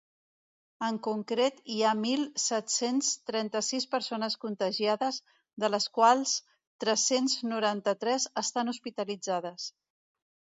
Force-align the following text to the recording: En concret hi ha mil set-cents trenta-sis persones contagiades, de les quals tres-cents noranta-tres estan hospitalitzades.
En 0.85 0.95
concret 1.07 1.59
hi 1.73 1.75
ha 1.83 1.91
mil 1.99 2.23
set-cents 2.43 3.09
trenta-sis 3.31 3.85
persones 3.91 4.37
contagiades, 4.47 5.19
de 5.65 5.69
les 5.75 5.87
quals 5.99 6.33
tres-cents 6.85 7.37
noranta-tres 7.53 8.27
estan 8.45 8.73
hospitalitzades. 8.75 9.69